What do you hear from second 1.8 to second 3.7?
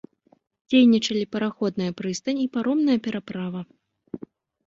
прыстань і паромная пераправа.